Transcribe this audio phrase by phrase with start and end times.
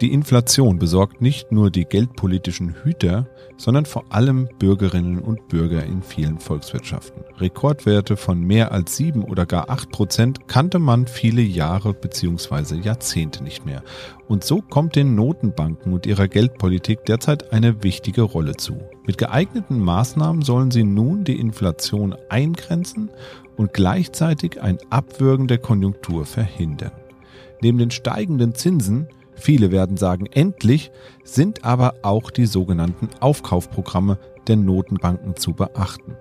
[0.00, 6.02] Die Inflation besorgt nicht nur die geldpolitischen Hüter, sondern vor allem Bürgerinnen und Bürger in
[6.02, 7.24] vielen Volkswirtschaften.
[7.38, 12.76] Rekordwerte von mehr als sieben oder gar acht Prozent kannte man viele Jahre bzw.
[12.76, 13.82] Jahrzehnte nicht mehr.
[14.28, 18.80] Und so kommt den Notenbanken und ihrer Geldpolitik derzeit eine wichtige Rolle zu.
[19.04, 23.10] Mit geeigneten Maßnahmen sollen sie nun die Inflation eingrenzen
[23.56, 26.92] und gleichzeitig ein Abwürgen der Konjunktur verhindern.
[27.60, 29.08] Neben den steigenden Zinsen
[29.38, 30.90] Viele werden sagen endlich,
[31.24, 36.16] sind aber auch die sogenannten Aufkaufprogramme der Notenbanken zu beachten.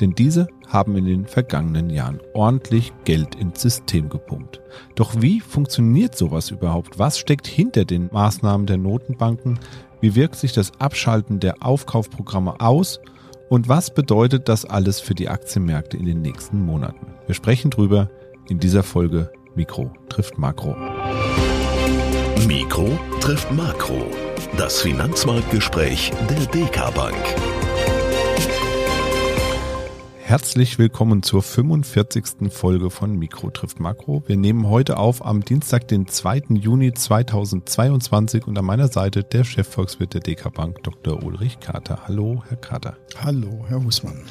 [0.00, 4.60] Denn diese haben in den vergangenen Jahren ordentlich Geld ins System gepumpt.
[4.94, 6.98] Doch wie funktioniert sowas überhaupt?
[6.98, 9.58] Was steckt hinter den Maßnahmen der Notenbanken?
[10.00, 13.00] Wie wirkt sich das Abschalten der Aufkaufprogramme aus?
[13.48, 17.14] Und was bedeutet das alles für die Aktienmärkte in den nächsten Monaten?
[17.26, 18.10] Wir sprechen drüber
[18.48, 20.74] in dieser Folge Mikro trifft Makro.
[22.40, 24.10] Mikro trifft Makro.
[24.56, 27.16] Das Finanzmarktgespräch der DK Bank.
[30.18, 32.50] Herzlich willkommen zur 45.
[32.50, 34.24] Folge von Mikro trifft Makro.
[34.26, 36.42] Wir nehmen heute auf am Dienstag, den 2.
[36.50, 41.22] Juni 2022 und an meiner Seite der Chefvolkswirt der DK Bank, Dr.
[41.22, 42.00] Ulrich Kater.
[42.08, 42.96] Hallo, Herr Kater.
[43.22, 44.24] Hallo, Herr Husmann.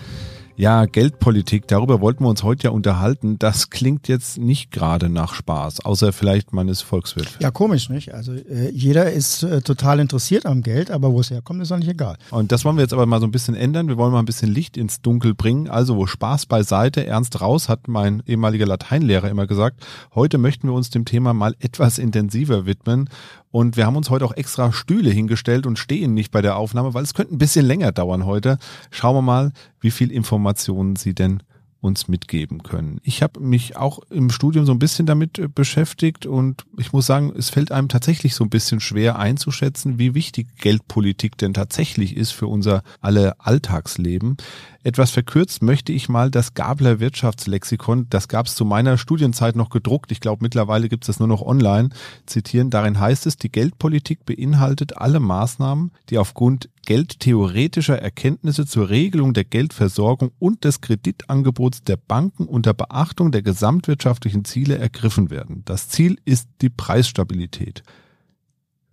[0.57, 3.39] Ja, Geldpolitik, darüber wollten wir uns heute ja unterhalten.
[3.39, 7.37] Das klingt jetzt nicht gerade nach Spaß, außer vielleicht man ist Volkswirt.
[7.39, 8.13] Ja, komisch, nicht?
[8.13, 11.77] Also äh, jeder ist äh, total interessiert am Geld, aber wo es herkommt, ist auch
[11.77, 12.17] nicht egal.
[12.31, 13.87] Und das wollen wir jetzt aber mal so ein bisschen ändern.
[13.87, 15.69] Wir wollen mal ein bisschen Licht ins Dunkel bringen.
[15.69, 19.85] Also wo Spaß beiseite, ernst raus, hat mein ehemaliger Lateinlehrer immer gesagt.
[20.13, 23.09] Heute möchten wir uns dem Thema mal etwas intensiver widmen.
[23.51, 26.93] Und wir haben uns heute auch extra Stühle hingestellt und stehen nicht bei der Aufnahme,
[26.93, 28.57] weil es könnte ein bisschen länger dauern heute.
[28.91, 30.09] Schauen wir mal, wie viel
[30.41, 31.43] Informationen Sie denn
[31.81, 32.99] uns mitgeben können.
[33.03, 37.07] Ich habe mich auch im Studium so ein bisschen damit äh, beschäftigt und ich muss
[37.07, 42.15] sagen, es fällt einem tatsächlich so ein bisschen schwer einzuschätzen, wie wichtig Geldpolitik denn tatsächlich
[42.15, 44.37] ist für unser alle Alltagsleben.
[44.83, 49.71] Etwas verkürzt möchte ich mal das Gabler Wirtschaftslexikon, das gab es zu meiner Studienzeit noch
[49.71, 51.89] gedruckt, ich glaube mittlerweile gibt es das nur noch online,
[52.27, 52.69] zitieren.
[52.69, 59.43] Darin heißt es, die Geldpolitik beinhaltet alle Maßnahmen, die aufgrund geldtheoretischer Erkenntnisse zur Regelung der
[59.43, 65.63] Geldversorgung und des Kreditangebots der Banken unter Beachtung der gesamtwirtschaftlichen Ziele ergriffen werden.
[65.65, 67.83] Das Ziel ist die Preisstabilität.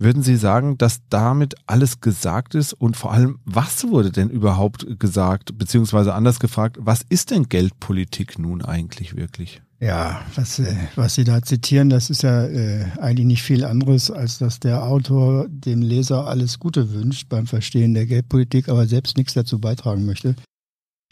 [0.01, 5.01] Würden Sie sagen, dass damit alles gesagt ist und vor allem, was wurde denn überhaupt
[5.01, 9.61] gesagt, beziehungsweise anders gefragt, was ist denn Geldpolitik nun eigentlich wirklich?
[9.81, 14.11] Ja, was, äh, was Sie da zitieren, das ist ja äh, eigentlich nicht viel anderes,
[14.11, 19.17] als dass der Autor dem Leser alles Gute wünscht beim Verstehen der Geldpolitik, aber selbst
[19.17, 20.35] nichts dazu beitragen möchte.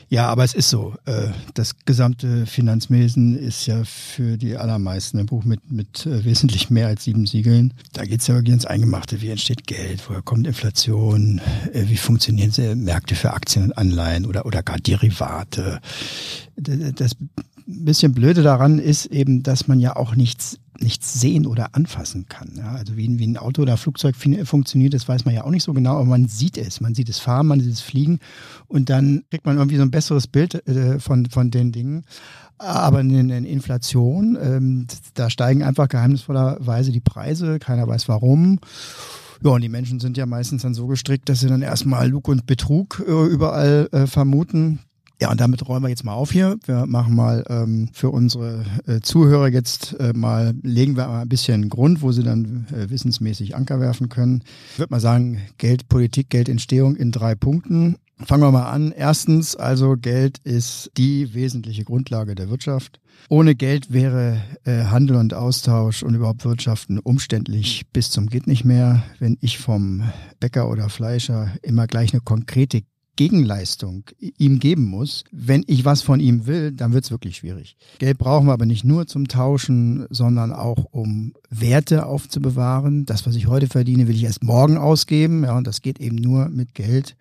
[0.08, 0.94] Ja, aber es ist so.
[1.04, 6.70] Äh, das gesamte Finanzwesen ist ja für die allermeisten ein Buch mit, mit äh, wesentlich
[6.70, 7.74] mehr als sieben Siegeln.
[7.92, 9.20] Da geht es ja wirklich ins Eingemachte.
[9.20, 10.08] Wie entsteht Geld?
[10.08, 11.40] Woher kommt Inflation?
[11.72, 15.80] Äh, wie funktionieren Märkte für Aktien und Anleihen oder, oder gar Derivate?
[16.56, 17.16] Das
[17.66, 22.52] bisschen Blöde daran ist eben, dass man ja auch nichts nichts sehen oder anfassen kann.
[22.56, 25.62] Ja, also wie, wie ein Auto oder Flugzeug funktioniert, das weiß man ja auch nicht
[25.62, 26.80] so genau, aber man sieht es.
[26.80, 28.18] Man sieht es fahren, man sieht es fliegen
[28.68, 32.04] und dann kriegt man irgendwie so ein besseres Bild äh, von, von den Dingen.
[32.58, 38.60] Aber in der Inflation, ähm, da steigen einfach geheimnisvollerweise die Preise, keiner weiß warum.
[39.44, 42.28] Ja, und die Menschen sind ja meistens dann so gestrickt, dass sie dann erstmal Lug
[42.28, 44.80] und Betrug äh, überall äh, vermuten.
[45.20, 46.58] Ja, und damit räumen wir jetzt mal auf hier.
[46.66, 51.28] Wir machen mal ähm, für unsere äh, Zuhörer jetzt äh, mal, legen wir mal ein
[51.28, 54.42] bisschen Grund, wo sie dann äh, wissensmäßig Anker werfen können.
[54.72, 57.96] Ich würde mal sagen, Geldpolitik, Geldentstehung in drei Punkten.
[58.18, 58.92] Fangen wir mal an.
[58.92, 63.00] Erstens, also Geld ist die wesentliche Grundlage der Wirtschaft.
[63.30, 68.64] Ohne Geld wäre äh, Handel und Austausch und überhaupt Wirtschaften umständlich bis zum geht nicht
[68.64, 69.02] mehr.
[69.18, 70.02] Wenn ich vom
[70.40, 72.82] Bäcker oder Fleischer immer gleich eine konkrete
[73.16, 75.24] Gegenleistung ihm geben muss.
[75.32, 77.76] Wenn ich was von ihm will, dann wird es wirklich schwierig.
[77.98, 83.06] Geld brauchen wir aber nicht nur zum Tauschen, sondern auch um Werte aufzubewahren.
[83.06, 85.44] Das, was ich heute verdiene, will ich erst morgen ausgeben.
[85.44, 87.16] Ja, und das geht eben nur mit Geld.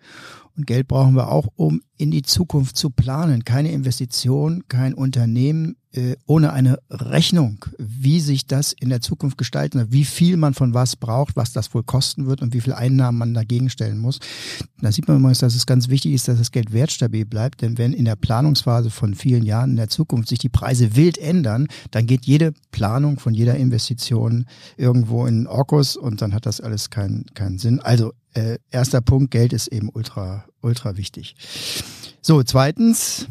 [0.56, 3.44] Und Geld brauchen wir auch, um in die Zukunft zu planen.
[3.44, 5.76] Keine Investition, kein Unternehmen
[6.26, 10.74] ohne eine Rechnung, wie sich das in der Zukunft gestalten wird, wie viel man von
[10.74, 14.18] was braucht, was das wohl kosten wird und wie viel Einnahmen man dagegen stellen muss.
[14.80, 17.78] Da sieht man übrigens, dass es ganz wichtig ist, dass das Geld wertstabil bleibt, denn
[17.78, 21.68] wenn in der Planungsphase von vielen Jahren in der Zukunft sich die Preise wild ändern,
[21.90, 24.46] dann geht jede Planung von jeder Investition
[24.76, 27.80] irgendwo in Orkus und dann hat das alles keinen keinen Sinn.
[27.80, 31.36] Also äh, erster Punkt, Geld ist eben ultra ultra wichtig.
[32.20, 33.28] So, zweitens,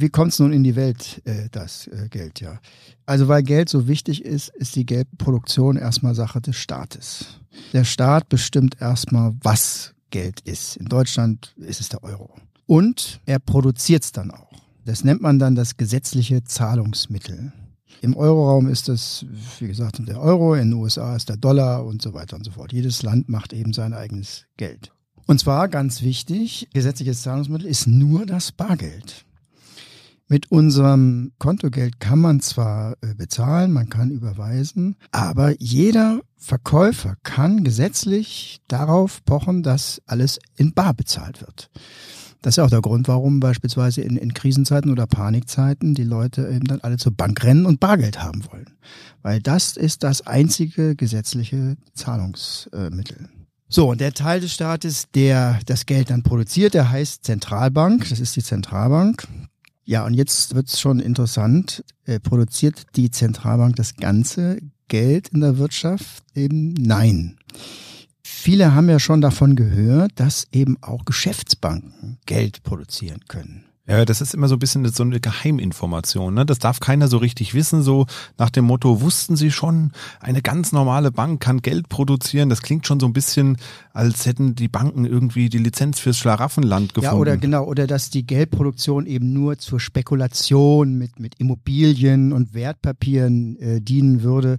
[0.00, 2.60] Wie kommt es nun in die Welt, äh, das äh, Geld, ja?
[3.06, 7.40] Also weil Geld so wichtig ist, ist die Geldproduktion erstmal Sache des Staates.
[7.72, 10.76] Der Staat bestimmt erstmal, was Geld ist.
[10.76, 12.34] In Deutschland ist es der Euro.
[12.66, 14.50] Und er produziert es dann auch.
[14.84, 17.52] Das nennt man dann das gesetzliche Zahlungsmittel.
[18.02, 19.24] Im Euroraum ist das,
[19.58, 22.50] wie gesagt, der Euro, in den USA ist der Dollar und so weiter und so
[22.50, 22.72] fort.
[22.72, 24.92] Jedes Land macht eben sein eigenes Geld.
[25.26, 29.24] Und zwar ganz wichtig, gesetzliches Zahlungsmittel ist nur das Bargeld.
[30.28, 37.62] Mit unserem Kontogeld kann man zwar äh, bezahlen, man kann überweisen, aber jeder Verkäufer kann
[37.62, 41.70] gesetzlich darauf pochen, dass alles in Bar bezahlt wird.
[42.42, 46.48] Das ist ja auch der Grund, warum beispielsweise in, in Krisenzeiten oder Panikzeiten die Leute
[46.48, 48.70] eben dann alle zur Bank rennen und Bargeld haben wollen.
[49.22, 53.28] Weil das ist das einzige gesetzliche Zahlungsmittel.
[53.68, 58.08] So, und der Teil des Staates, der das Geld dann produziert, der heißt Zentralbank.
[58.08, 59.26] Das ist die Zentralbank.
[59.86, 61.84] Ja, und jetzt wird's schon interessant.
[62.04, 66.24] Äh, produziert die Zentralbank das ganze Geld in der Wirtschaft?
[66.34, 67.38] Eben nein.
[68.24, 73.65] Viele haben ja schon davon gehört, dass eben auch Geschäftsbanken Geld produzieren können.
[73.88, 76.34] Ja, das ist immer so ein bisschen so eine Geheiminformation.
[76.34, 76.44] Ne?
[76.44, 77.82] Das darf keiner so richtig wissen.
[77.82, 78.06] So
[78.36, 82.48] nach dem Motto, wussten Sie schon, eine ganz normale Bank kann Geld produzieren.
[82.48, 83.58] Das klingt schon so ein bisschen,
[83.92, 87.14] als hätten die Banken irgendwie die Lizenz fürs Schlaraffenland gefunden.
[87.14, 92.54] Ja, oder genau, oder dass die Geldproduktion eben nur zur Spekulation mit, mit Immobilien und
[92.54, 94.58] Wertpapieren äh, dienen würde.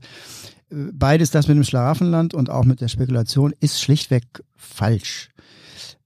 [0.72, 4.24] Äh, beides, das mit dem Schlaraffenland und auch mit der Spekulation, ist schlichtweg
[4.56, 5.30] falsch.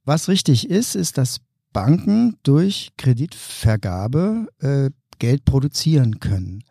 [0.06, 1.42] Was richtig ist, ist, dass
[1.74, 4.90] Banken durch Kreditvergabe äh,
[5.20, 6.64] Geld produzieren können.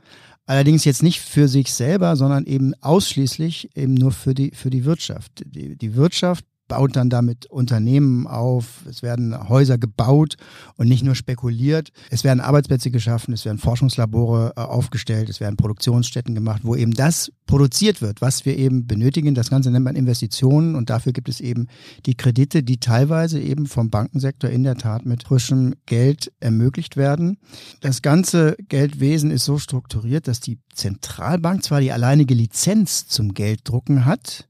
[0.47, 4.85] Allerdings jetzt nicht für sich selber, sondern eben ausschließlich eben nur für die, für die
[4.85, 5.45] Wirtschaft.
[5.47, 10.37] Die, die Wirtschaft baut dann damit Unternehmen auf, es werden Häuser gebaut
[10.77, 11.91] und nicht nur spekuliert.
[12.11, 16.93] Es werden Arbeitsplätze geschaffen, es werden Forschungslabore äh, aufgestellt, es werden Produktionsstätten gemacht, wo eben
[16.93, 19.35] das produziert wird, was wir eben benötigen.
[19.35, 21.67] Das Ganze nennt man Investitionen und dafür gibt es eben
[22.07, 27.39] die Kredite, die teilweise eben vom Bankensektor in der Tat mit frischem Geld ermöglicht werden.
[27.81, 34.05] Das ganze Geldwesen ist so strukturiert, dass die Zentralbank zwar die alleinige Lizenz zum Gelddrucken
[34.05, 34.47] hat,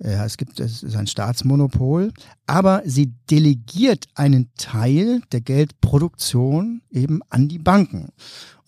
[0.00, 2.12] es gibt, es ist ein Staatsmonopol,
[2.46, 8.10] aber sie delegiert einen Teil der Geldproduktion eben an die Banken.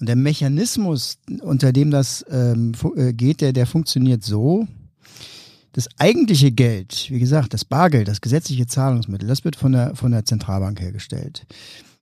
[0.00, 4.66] Und der Mechanismus, unter dem das ähm, äh, geht, der, der funktioniert so,
[5.72, 10.10] das eigentliche Geld, wie gesagt, das Bargeld, das gesetzliche Zahlungsmittel, das wird von der, von
[10.10, 11.46] der Zentralbank hergestellt.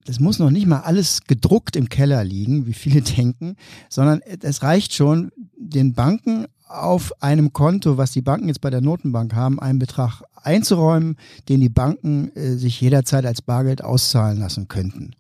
[0.09, 3.57] Das muss noch nicht mal alles gedruckt im Keller liegen, wie viele denken,
[3.91, 8.81] sondern es reicht schon, den Banken auf einem Konto, was die Banken jetzt bei der
[8.81, 11.17] Notenbank haben, einen Betrag einzuräumen,
[11.51, 15.11] den die Banken äh, sich jederzeit als Bargeld auszahlen lassen könnten.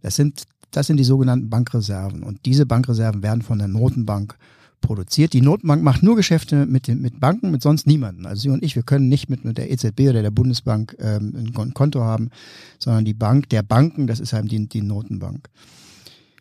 [0.00, 2.22] Das sind, das sind die sogenannten Bankreserven.
[2.22, 4.38] Und diese Bankreserven werden von der Notenbank
[4.80, 5.32] produziert.
[5.32, 8.26] Die Notenbank macht nur Geschäfte mit, den, mit Banken, mit sonst niemanden.
[8.26, 11.74] Also Sie und ich, wir können nicht mit, der EZB oder der Bundesbank ähm, ein
[11.74, 12.30] Konto haben,
[12.78, 15.48] sondern die Bank der Banken, das ist halt die, die Notenbank.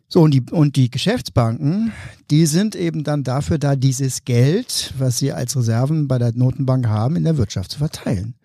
[0.10, 1.92] So, und die, und die Geschäftsbanken,
[2.32, 6.88] die sind eben dann dafür da, dieses Geld, was sie als Reserven bei der Notenbank
[6.88, 8.36] haben, in der Wirtschaft zu verteilen.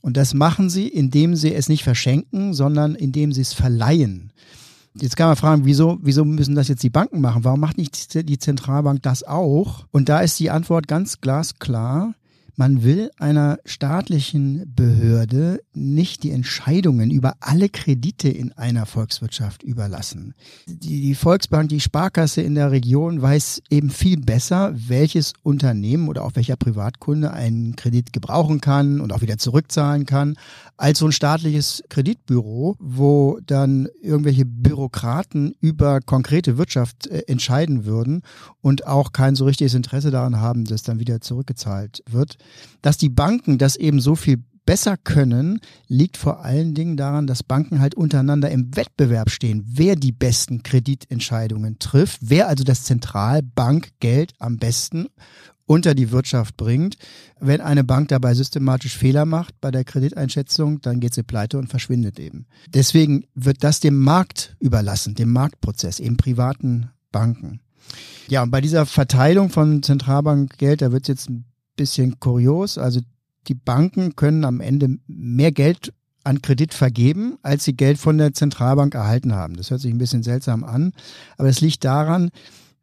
[0.00, 4.32] Und das machen sie, indem sie es nicht verschenken, sondern indem sie es verleihen.
[4.94, 7.44] Jetzt kann man fragen, wieso, wieso müssen das jetzt die Banken machen?
[7.44, 9.86] Warum macht nicht die Zentralbank das auch?
[9.92, 12.14] Und da ist die Antwort ganz glasklar.
[12.60, 20.34] Man will einer staatlichen Behörde nicht die Entscheidungen über alle Kredite in einer Volkswirtschaft überlassen.
[20.66, 26.22] Die, die, Volksbank, die Sparkasse in der Region weiß eben viel besser, welches Unternehmen oder
[26.22, 30.36] auch welcher Privatkunde einen Kredit gebrauchen kann und auch wieder zurückzahlen kann,
[30.76, 38.20] als so ein staatliches Kreditbüro, wo dann irgendwelche Bürokraten über konkrete Wirtschaft äh, entscheiden würden
[38.60, 42.36] und auch kein so richtiges Interesse daran haben, dass dann wieder zurückgezahlt wird.
[42.82, 47.42] Dass die Banken das eben so viel besser können, liegt vor allen Dingen daran, dass
[47.42, 54.34] Banken halt untereinander im Wettbewerb stehen, wer die besten Kreditentscheidungen trifft, wer also das Zentralbankgeld
[54.38, 55.08] am besten
[55.66, 56.96] unter die Wirtschaft bringt.
[57.38, 61.68] Wenn eine Bank dabei systematisch Fehler macht bei der Krediteinschätzung, dann geht sie pleite und
[61.68, 62.46] verschwindet eben.
[62.68, 67.60] Deswegen wird das dem Markt überlassen, dem Marktprozess, eben privaten Banken.
[68.28, 71.44] Ja, und bei dieser Verteilung von Zentralbankgeld, da wird es jetzt ein
[71.80, 72.76] bisschen kurios.
[72.76, 73.00] Also
[73.48, 75.92] die Banken können am Ende mehr Geld
[76.24, 79.54] an Kredit vergeben, als sie Geld von der Zentralbank erhalten haben.
[79.54, 80.92] Das hört sich ein bisschen seltsam an,
[81.38, 82.30] aber es liegt daran,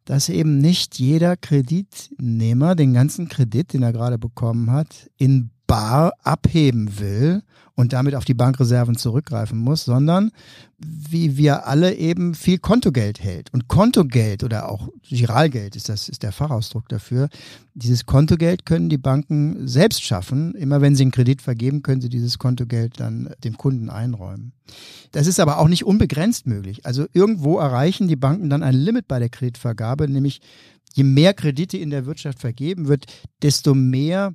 [0.06, 6.14] dass eben nicht jeder Kreditnehmer den ganzen Kredit, den er gerade bekommen hat, in bar
[6.24, 7.44] abheben will
[7.78, 10.32] und damit auf die Bankreserven zurückgreifen muss, sondern
[10.80, 13.54] wie wir alle eben viel Kontogeld hält.
[13.54, 17.30] Und Kontogeld oder auch Giralgeld ist das, ist der Fachausdruck dafür.
[17.76, 20.56] Dieses Kontogeld können die Banken selbst schaffen.
[20.56, 24.54] Immer wenn sie einen Kredit vergeben, können sie dieses Kontogeld dann dem Kunden einräumen.
[25.12, 26.86] Das ist aber auch nicht unbegrenzt möglich.
[26.86, 30.42] Also irgendwo erreichen die Banken dann ein Limit bei der Kreditvergabe, nämlich
[30.98, 33.06] je mehr Kredite in der Wirtschaft vergeben wird,
[33.44, 34.34] desto mehr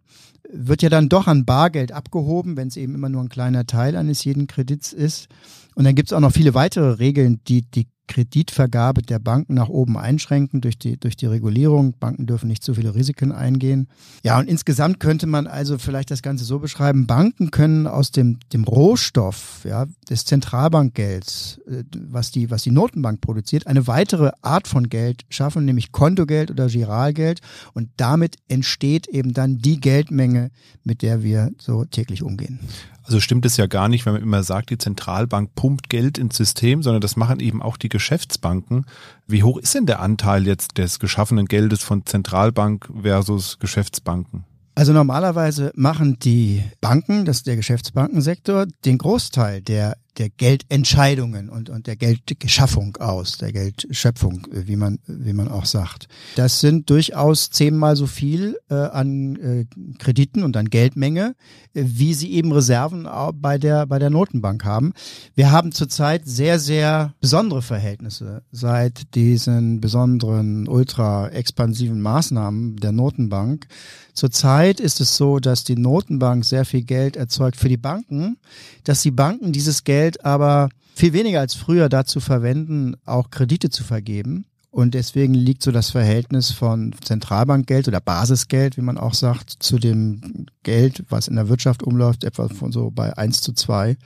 [0.48, 3.96] wird ja dann doch an Bargeld abgehoben, wenn es eben immer nur ein kleiner Teil
[3.96, 5.28] eines jeden Kredits ist.
[5.74, 9.68] Und dann gibt es auch noch viele weitere Regeln, die die Kreditvergabe der Banken nach
[9.68, 11.94] oben einschränken durch die, durch die Regulierung.
[11.98, 13.88] Banken dürfen nicht zu viele Risiken eingehen.
[14.22, 17.06] Ja, und insgesamt könnte man also vielleicht das Ganze so beschreiben.
[17.06, 23.20] Banken können aus dem, dem Rohstoff, ja, des Zentralbankgelds, äh, was die, was die Notenbank
[23.20, 27.40] produziert, eine weitere Art von Geld schaffen, nämlich Kontogeld oder Giralgeld.
[27.72, 30.50] Und damit entsteht eben dann die Geldmenge,
[30.84, 32.58] mit der wir so täglich umgehen.
[33.04, 36.36] Also stimmt es ja gar nicht, wenn man immer sagt, die Zentralbank pumpt Geld ins
[36.36, 38.86] System, sondern das machen eben auch die Geschäftsbanken.
[39.28, 44.44] Wie hoch ist denn der Anteil jetzt des geschaffenen Geldes von Zentralbank versus Geschäftsbanken?
[44.74, 51.70] Also normalerweise machen die Banken, das ist der Geschäftsbankensektor, den Großteil der der Geldentscheidungen und,
[51.70, 56.08] und der Geldgeschaffung aus, der Geldschöpfung, wie man, wie man auch sagt.
[56.36, 59.64] Das sind durchaus zehnmal so viel äh, an äh,
[59.98, 61.34] Krediten und an Geldmenge,
[61.74, 64.92] äh, wie sie eben Reserven bei der, bei der Notenbank haben.
[65.34, 73.66] Wir haben zurzeit sehr, sehr besondere Verhältnisse seit diesen besonderen ultra expansiven Maßnahmen der Notenbank.
[74.12, 78.36] Zurzeit ist es so, dass die Notenbank sehr viel Geld erzeugt für die Banken,
[78.84, 83.70] dass die Banken dieses Geld Geld aber viel weniger als früher dazu verwenden, auch Kredite
[83.70, 84.46] zu vergeben.
[84.72, 89.78] Und deswegen liegt so das Verhältnis von Zentralbankgeld oder Basisgeld, wie man auch sagt, zu
[89.78, 93.96] dem Geld, was in der Wirtschaft umläuft, etwa von so bei eins zu zwei.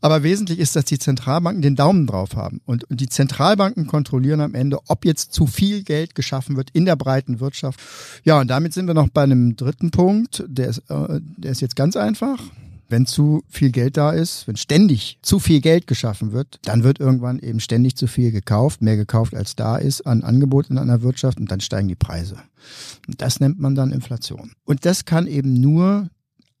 [0.00, 2.60] Aber wesentlich ist, dass die Zentralbanken den Daumen drauf haben.
[2.66, 6.84] Und, und die Zentralbanken kontrollieren am Ende, ob jetzt zu viel Geld geschaffen wird in
[6.84, 7.80] der breiten Wirtschaft.
[8.24, 10.44] Ja, und damit sind wir noch bei einem dritten Punkt.
[10.48, 12.40] Der ist, äh, der ist jetzt ganz einfach.
[12.92, 17.00] Wenn zu viel Geld da ist, wenn ständig zu viel Geld geschaffen wird, dann wird
[17.00, 21.00] irgendwann eben ständig zu viel gekauft, mehr gekauft als da ist an Angebot in einer
[21.00, 22.36] Wirtschaft und dann steigen die Preise.
[23.08, 24.52] Und das nennt man dann Inflation.
[24.66, 26.10] Und das kann eben nur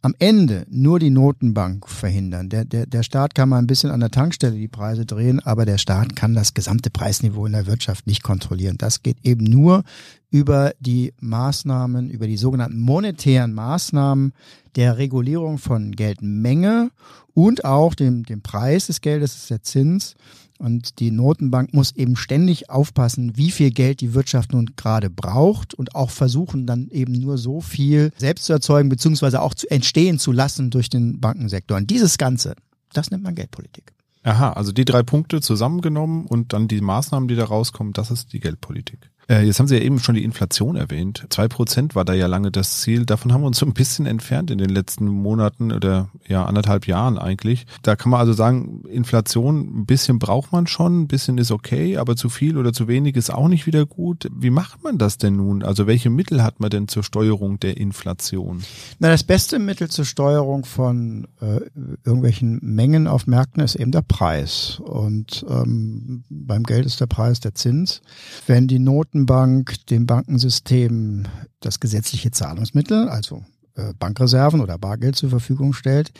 [0.04, 2.48] am Ende nur die Notenbank verhindern.
[2.48, 5.64] Der, der, der Staat kann mal ein bisschen an der Tankstelle die Preise drehen, aber
[5.64, 8.78] der Staat kann das gesamte Preisniveau in der Wirtschaft nicht kontrollieren.
[8.78, 9.84] Das geht eben nur
[10.30, 14.32] über die Maßnahmen, über die sogenannten monetären Maßnahmen
[14.74, 16.90] der Regulierung von Geldmenge
[17.32, 20.16] und auch dem, dem Preis des Geldes, das ist der Zins.
[20.62, 25.74] Und die Notenbank muss eben ständig aufpassen, wie viel Geld die Wirtschaft nun gerade braucht
[25.74, 30.20] und auch versuchen dann eben nur so viel selbst zu erzeugen, beziehungsweise auch zu entstehen
[30.20, 31.76] zu lassen durch den Bankensektor.
[31.76, 32.54] Und dieses Ganze,
[32.92, 33.92] das nennt man Geldpolitik.
[34.22, 38.32] Aha, also die drei Punkte zusammengenommen und dann die Maßnahmen, die da rauskommen, das ist
[38.32, 39.10] die Geldpolitik.
[39.32, 41.24] Äh, jetzt haben Sie ja eben schon die Inflation erwähnt.
[41.30, 43.06] Zwei Prozent war da ja lange das Ziel.
[43.06, 46.86] Davon haben wir uns so ein bisschen entfernt in den letzten Monaten oder ja anderthalb
[46.86, 47.64] Jahren eigentlich.
[47.80, 51.96] Da kann man also sagen, Inflation, ein bisschen braucht man schon, ein bisschen ist okay,
[51.96, 54.28] aber zu viel oder zu wenig ist auch nicht wieder gut.
[54.36, 55.62] Wie macht man das denn nun?
[55.62, 58.62] Also welche Mittel hat man denn zur Steuerung der Inflation?
[58.98, 61.60] Na, das beste Mittel zur Steuerung von äh,
[62.04, 64.78] irgendwelchen Mengen auf Märkten ist eben der Preis.
[64.84, 68.02] Und ähm, beim Geld ist der Preis der Zins.
[68.46, 71.24] Wenn die Noten Notenbank dem Bankensystem
[71.60, 73.44] das gesetzliche Zahlungsmittel, also
[73.76, 76.12] äh, Bankreserven oder Bargeld zur Verfügung stellt,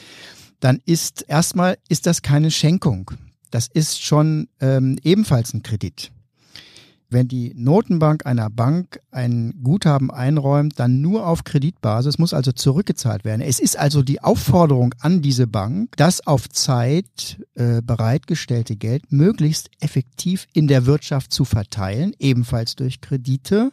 [0.61, 3.11] dann ist erstmal ist das keine Schenkung.
[3.50, 6.12] Das ist schon ähm, ebenfalls ein Kredit.
[7.12, 13.25] Wenn die Notenbank einer Bank ein Guthaben einräumt, dann nur auf Kreditbasis, muss also zurückgezahlt
[13.25, 13.42] werden.
[13.42, 19.71] Es ist also die Aufforderung an diese Bank, das auf Zeit äh, bereitgestellte Geld möglichst
[19.81, 23.73] effektiv in der Wirtschaft zu verteilen, ebenfalls durch Kredite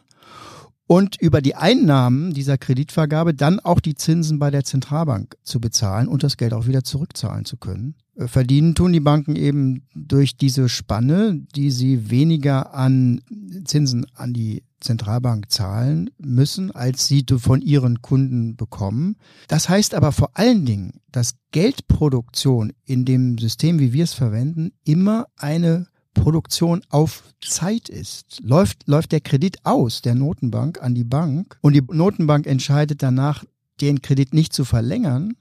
[0.90, 6.08] und über die Einnahmen dieser Kreditvergabe dann auch die Zinsen bei der Zentralbank zu bezahlen
[6.08, 7.94] und das Geld auch wieder zurückzahlen zu können.
[8.16, 13.20] Äh, verdienen tun die Banken eben durch diese Spanne, die sie weniger an
[13.64, 19.14] Zinsen an die Zentralbank zahlen müssen, als sie von ihren Kunden bekommen.
[19.46, 24.72] Das heißt aber vor allen Dingen, dass Geldproduktion in dem System, wie wir es verwenden,
[24.82, 28.40] immer eine Produktion auf Zeit ist.
[28.42, 33.44] Läuft, läuft der Kredit aus der Notenbank an die Bank und die Notenbank entscheidet danach,
[33.80, 35.36] den Kredit nicht zu verlängern,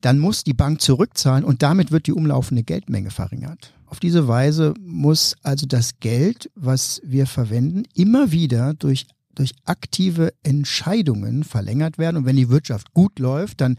[0.00, 3.72] dann muss die Bank zurückzahlen und damit wird die umlaufende Geldmenge verringert.
[3.86, 10.32] Auf diese Weise muss also das Geld, was wir verwenden, immer wieder durch, durch aktive
[10.42, 12.16] Entscheidungen verlängert werden.
[12.16, 13.76] Und wenn die Wirtschaft gut läuft, dann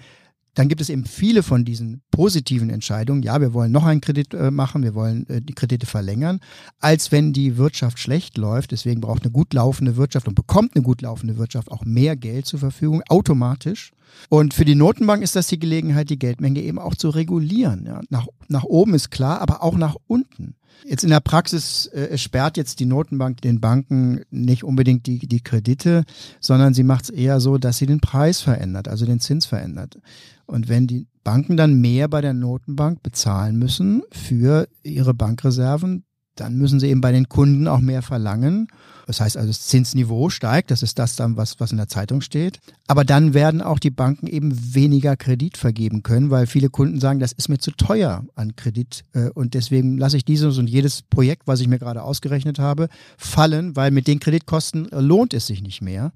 [0.56, 3.22] dann gibt es eben viele von diesen positiven Entscheidungen.
[3.22, 6.40] Ja, wir wollen noch einen Kredit äh, machen, wir wollen äh, die Kredite verlängern,
[6.80, 8.72] als wenn die Wirtschaft schlecht läuft.
[8.72, 12.46] Deswegen braucht eine gut laufende Wirtschaft und bekommt eine gut laufende Wirtschaft auch mehr Geld
[12.46, 13.92] zur Verfügung, automatisch.
[14.30, 17.86] Und für die Notenbank ist das die Gelegenheit, die Geldmenge eben auch zu regulieren.
[17.86, 18.02] Ja.
[18.10, 20.56] Nach, nach oben ist klar, aber auch nach unten.
[20.84, 25.42] Jetzt in der Praxis äh, sperrt jetzt die Notenbank den Banken nicht unbedingt die, die
[25.42, 26.04] Kredite,
[26.40, 29.98] sondern sie macht es eher so, dass sie den Preis verändert, also den Zins verändert.
[30.46, 36.05] Und wenn die Banken dann mehr bei der Notenbank bezahlen müssen für ihre Bankreserven,
[36.36, 38.68] dann müssen sie eben bei den Kunden auch mehr verlangen.
[39.08, 42.22] Das heißt also, das Zinsniveau steigt, das ist das dann, was, was in der Zeitung
[42.22, 42.60] steht.
[42.88, 47.20] Aber dann werden auch die Banken eben weniger Kredit vergeben können, weil viele Kunden sagen,
[47.20, 49.04] das ist mir zu teuer an Kredit.
[49.14, 52.90] Äh, und deswegen lasse ich dieses und jedes Projekt, was ich mir gerade ausgerechnet habe,
[53.18, 56.12] fallen, weil mit den Kreditkosten lohnt es sich nicht mehr.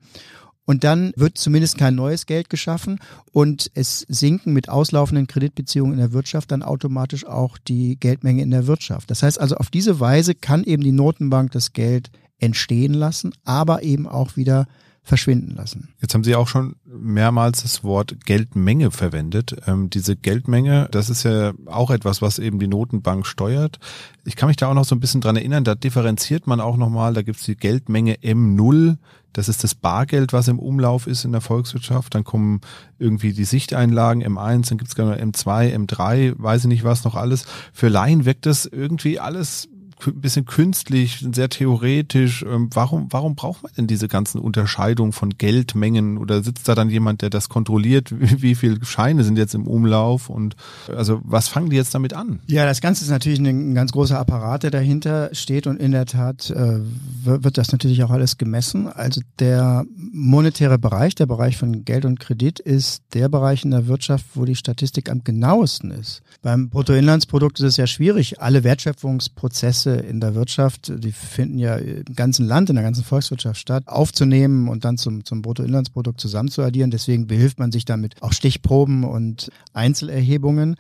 [0.70, 3.00] Und dann wird zumindest kein neues Geld geschaffen
[3.32, 8.52] und es sinken mit auslaufenden Kreditbeziehungen in der Wirtschaft dann automatisch auch die Geldmenge in
[8.52, 9.10] der Wirtschaft.
[9.10, 13.82] Das heißt also, auf diese Weise kann eben die Notenbank das Geld entstehen lassen, aber
[13.82, 14.68] eben auch wieder
[15.10, 15.90] verschwinden lassen.
[16.00, 19.56] Jetzt haben Sie auch schon mehrmals das Wort Geldmenge verwendet.
[19.66, 23.80] Ähm, diese Geldmenge, das ist ja auch etwas, was eben die Notenbank steuert.
[24.24, 26.78] Ich kann mich da auch noch so ein bisschen dran erinnern, da differenziert man auch
[26.78, 28.98] nochmal, da gibt's die Geldmenge M0,
[29.34, 32.14] das ist das Bargeld, was im Umlauf ist in der Volkswirtschaft.
[32.14, 32.62] Dann kommen
[33.00, 37.46] irgendwie die Sichteinlagen M1, dann gibt's es M2, M3, weiß ich nicht was noch alles.
[37.74, 39.70] Für Laien wirkt das irgendwie alles
[40.08, 42.44] ein bisschen künstlich, sehr theoretisch.
[42.44, 46.18] Ähm, warum, warum braucht man denn diese ganzen Unterscheidungen von Geldmengen?
[46.18, 48.12] Oder sitzt da dann jemand, der das kontrolliert?
[48.42, 50.30] Wie, viele Scheine sind jetzt im Umlauf?
[50.30, 50.56] Und
[50.96, 52.40] also was fangen die jetzt damit an?
[52.48, 56.06] Ja, das Ganze ist natürlich ein, ganz großer Apparat, der dahinter steht und in der
[56.06, 56.80] Tat äh,
[57.24, 58.88] wird das natürlich auch alles gemessen.
[58.88, 63.88] Also der monetäre Bereich, der Bereich von Geld und Kredit ist der Bereich in der
[63.88, 66.22] Wirtschaft, wo die Statistik am genauesten ist.
[66.42, 71.76] Beim Bruttoinlandsprodukt ist es ja schwierig, alle Wertschöpfungsprozesse Prozesse in der Wirtschaft, die finden ja
[71.76, 76.92] im ganzen Land, in der ganzen Volkswirtschaft statt, aufzunehmen und dann zum, zum Bruttoinlandsprodukt zusammenzuaddieren.
[76.92, 80.76] Deswegen behilft man sich damit auch Stichproben und Einzelerhebungen.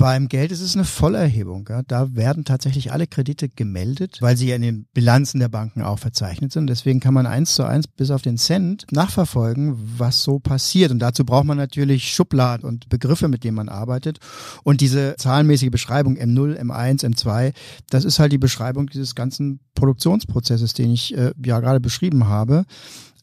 [0.00, 1.68] Beim Geld ist es eine Vollerhebung.
[1.68, 1.82] Ja.
[1.82, 5.98] Da werden tatsächlich alle Kredite gemeldet, weil sie ja in den Bilanzen der Banken auch
[5.98, 6.68] verzeichnet sind.
[6.68, 10.90] Deswegen kann man eins zu eins bis auf den Cent nachverfolgen, was so passiert.
[10.90, 14.20] Und dazu braucht man natürlich Schubladen und Begriffe, mit denen man arbeitet.
[14.64, 17.52] Und diese zahlenmäßige Beschreibung M0, M1, M2,
[17.90, 22.64] das ist halt die Beschreibung dieses ganzen Produktionsprozesses, den ich äh, ja gerade beschrieben habe.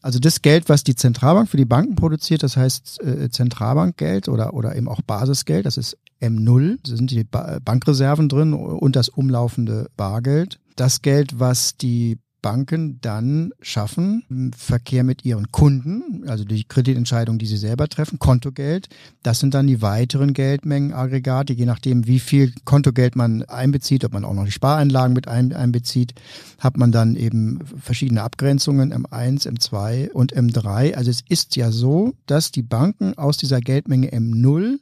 [0.02, 4.54] Also das Geld, was die Zentralbank für die Banken produziert, das heißt äh, Zentralbankgeld oder,
[4.54, 9.08] oder eben auch Basisgeld, das ist M0, da sind die ba Bankreserven drin und das
[9.08, 10.60] umlaufende Bargeld.
[10.76, 17.38] Das Geld, was die Banken dann schaffen, im Verkehr mit ihren Kunden, also die Kreditentscheidungen,
[17.38, 18.88] die sie selber treffen, Kontogeld,
[19.22, 24.24] das sind dann die weiteren Geldmengenaggregate, je nachdem, wie viel Kontogeld man einbezieht, ob man
[24.24, 26.14] auch noch die Spareinlagen mit einbezieht,
[26.58, 30.94] hat man dann eben verschiedene Abgrenzungen, M1, M2 und M3.
[30.94, 34.78] Also es ist ja so, dass die Banken aus dieser Geldmenge M0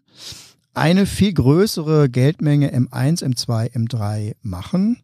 [0.74, 4.98] eine viel größere Geldmenge M1, M2, M3 machen.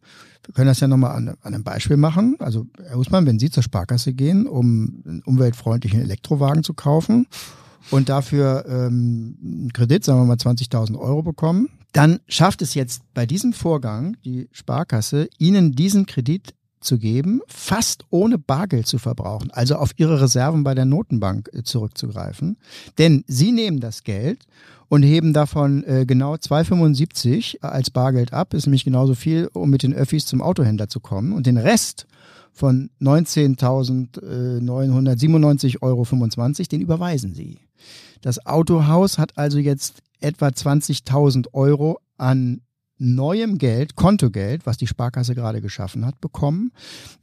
[0.45, 2.35] Wir können das ja nochmal an, an einem Beispiel machen.
[2.39, 7.27] Also, Herr Husmann, wenn Sie zur Sparkasse gehen, um einen umweltfreundlichen Elektrowagen zu kaufen
[7.91, 13.03] und dafür ähm, einen Kredit, sagen wir mal 20.000 Euro bekommen, dann schafft es jetzt
[13.13, 19.51] bei diesem Vorgang die Sparkasse, Ihnen diesen Kredit zu geben, fast ohne Bargeld zu verbrauchen,
[19.51, 22.57] also auf ihre Reserven bei der Notenbank äh, zurückzugreifen.
[22.97, 24.45] Denn sie nehmen das Geld
[24.89, 29.83] und heben davon äh, genau 2,75 als Bargeld ab, ist nämlich genauso viel, um mit
[29.83, 31.33] den Öffis zum Autohändler zu kommen.
[31.33, 32.07] Und den Rest
[32.51, 36.05] von 19.997,25 Euro,
[36.71, 37.59] den überweisen sie.
[38.21, 42.61] Das Autohaus hat also jetzt etwa 20.000 Euro an
[42.97, 46.71] neuem Geld, Kontogeld, was die Sparkasse gerade geschaffen hat, bekommen.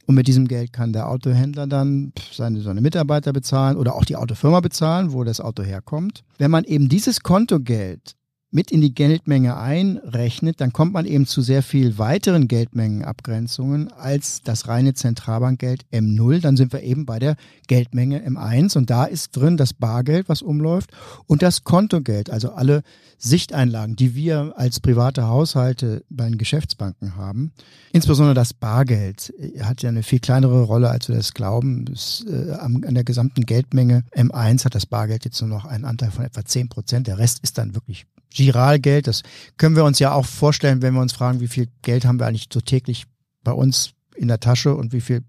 [0.05, 4.15] Und mit diesem Geld kann der Autohändler dann seine, seine Mitarbeiter bezahlen oder auch die
[4.15, 6.23] Autofirma bezahlen, wo das Auto herkommt.
[6.37, 8.15] Wenn man eben dieses Kontogeld
[8.51, 14.41] mit in die Geldmenge einrechnet, dann kommt man eben zu sehr viel weiteren Geldmengenabgrenzungen als
[14.41, 16.41] das reine Zentralbankgeld M0.
[16.41, 17.37] Dann sind wir eben bei der
[17.67, 20.91] Geldmenge M1 und da ist drin das Bargeld, was umläuft
[21.27, 22.83] und das Kontogeld, also alle
[23.17, 27.53] Sichteinlagen, die wir als private Haushalte bei den Geschäftsbanken haben.
[27.93, 31.85] Insbesondere das Bargeld hat ja eine viel kleinere Rolle, als wir das glauben.
[31.85, 36.11] Das, äh, an der gesamten Geldmenge M1 hat das Bargeld jetzt nur noch einen Anteil
[36.11, 37.07] von etwa 10 Prozent.
[37.07, 39.07] Der Rest ist dann wirklich Giralgeld.
[39.07, 39.23] Das
[39.57, 42.27] können wir uns ja auch vorstellen, wenn wir uns fragen, wie viel Geld haben wir
[42.27, 43.05] eigentlich so täglich
[43.43, 45.23] bei uns in der Tasche und wie viel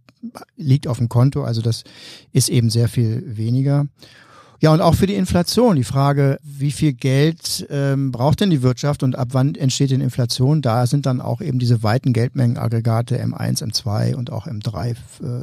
[0.56, 1.44] liegt auf dem Konto.
[1.44, 1.84] Also das
[2.32, 3.86] ist eben sehr viel weniger.
[4.62, 5.74] Ja, und auch für die Inflation.
[5.74, 10.00] Die Frage, wie viel Geld ähm, braucht denn die Wirtschaft und ab wann entsteht denn
[10.00, 10.62] Inflation?
[10.62, 14.94] Da sind dann auch eben diese weiten Geldmengenaggregate M1, M2 und auch M3 äh,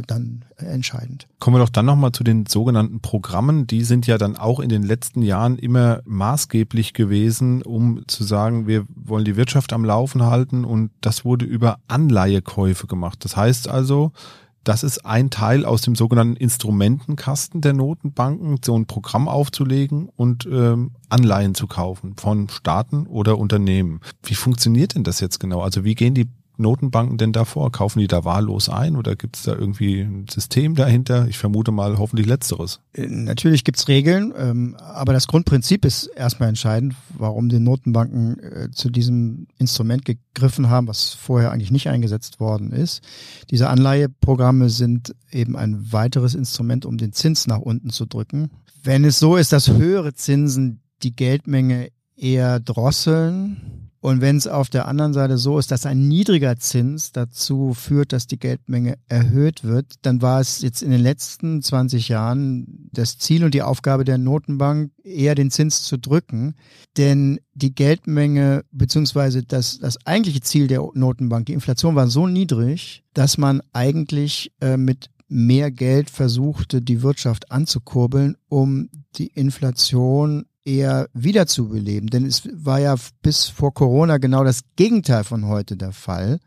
[0.07, 1.27] dann entscheidend.
[1.39, 3.67] Kommen wir doch dann nochmal zu den sogenannten Programmen.
[3.67, 8.67] Die sind ja dann auch in den letzten Jahren immer maßgeblich gewesen, um zu sagen,
[8.67, 13.25] wir wollen die Wirtschaft am Laufen halten und das wurde über Anleihekäufe gemacht.
[13.25, 14.13] Das heißt also,
[14.69, 20.45] das ist ein Teil aus dem sogenannten Instrumentenkasten der Notenbanken, so ein Programm aufzulegen und
[20.45, 23.99] ähm, Anleihen zu kaufen von Staaten oder Unternehmen.
[24.21, 25.61] Wie funktioniert denn das jetzt genau?
[25.61, 27.71] Also wie gehen die Notenbanken denn davor?
[27.71, 31.27] Kaufen die da wahllos ein oder gibt es da irgendwie ein System dahinter?
[31.27, 32.81] Ich vermute mal hoffentlich letzteres.
[32.93, 38.71] Äh, natürlich gibt's Regeln, ähm, aber das Grundprinzip ist erstmal entscheidend, warum die Notenbanken äh,
[38.71, 43.01] zu diesem Instrument gegriffen haben, was vorher eigentlich nicht eingesetzt worden ist.
[43.49, 48.51] Diese Anleiheprogramme sind eben ein weiteres Instrument, um den Zins nach unten zu drücken.
[48.83, 54.69] Wenn es so ist, dass höhere Zinsen die Geldmenge eher drosseln, und wenn es auf
[54.69, 59.65] der anderen Seite so ist, dass ein niedriger Zins dazu führt, dass die Geldmenge erhöht
[59.65, 64.05] wird, dann war es jetzt in den letzten 20 Jahren das Ziel und die Aufgabe
[64.05, 66.55] der Notenbank, eher den Zins zu drücken.
[66.95, 73.03] Denn die Geldmenge beziehungsweise das, das eigentliche Ziel der Notenbank, die Inflation war so niedrig,
[73.13, 81.09] dass man eigentlich äh, mit mehr Geld versuchte, die Wirtschaft anzukurbeln, um die Inflation eher
[81.13, 82.09] wiederzubeleben.
[82.09, 86.39] Denn es war ja bis vor Corona genau das Gegenteil von heute der Fall.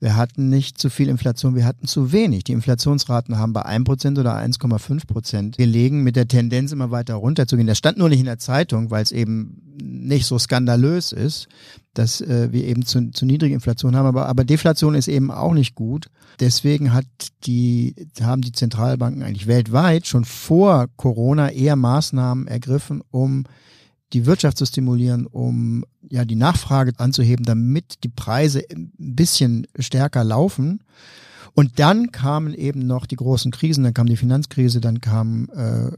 [0.00, 2.44] Wir hatten nicht zu viel Inflation, wir hatten zu wenig.
[2.44, 7.66] Die Inflationsraten haben bei 1% oder 1,5% gelegen, mit der Tendenz immer weiter runterzugehen.
[7.66, 11.48] Das stand nur nicht in der Zeitung, weil es eben nicht so skandalös ist,
[11.94, 14.06] dass äh, wir eben zu, zu niedrige Inflation haben.
[14.06, 16.10] Aber, aber Deflation ist eben auch nicht gut.
[16.40, 17.06] Deswegen hat
[17.44, 23.44] die, haben die Zentralbanken eigentlich weltweit schon vor Corona eher Maßnahmen ergriffen, um
[24.12, 30.24] die Wirtschaft zu stimulieren, um ja die Nachfrage anzuheben, damit die Preise ein bisschen stärker
[30.24, 30.80] laufen.
[31.56, 35.92] Und dann kamen eben noch die großen Krisen, dann kam die Finanzkrise, dann kam äh,